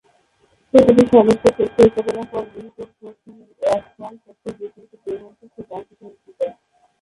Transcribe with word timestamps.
প্রতি 0.73 1.03
সদস্য 1.11 1.43
শস্য 1.57 1.77
উৎপাদনের 1.87 2.27
পর 2.31 2.43
গৃহীত 2.51 2.77
প্রতি 2.97 3.31
এক 3.71 3.83
মণ 3.99 4.13
শস্যের 4.23 4.53
বিপরীতে 4.59 4.97
দেড় 5.03 5.21
মণ 5.23 5.33
শস্য 5.39 5.57
ব্যাংকে 5.69 5.93
ফেরত 5.99 6.17
দিতেন। 6.25 6.51